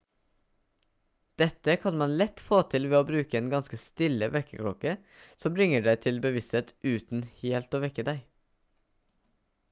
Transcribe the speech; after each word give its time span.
dette 1.37 1.75
kan 1.81 1.97
man 1.97 2.13
lett 2.21 2.39
få 2.45 2.61
til 2.71 2.87
ved 2.93 2.97
å 2.99 3.03
bruke 3.09 3.37
en 3.39 3.51
ganske 3.51 3.77
stille 3.81 4.29
vekkerklokke 4.35 4.93
som 5.43 5.55
bringer 5.57 5.85
deg 5.89 6.01
til 6.05 6.17
bevissthet 6.23 6.73
uten 6.95 7.21
helt 7.43 7.77
å 7.77 7.83
vekke 7.85 8.07
deg 8.09 8.23